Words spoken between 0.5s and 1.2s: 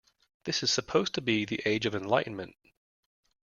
is supposed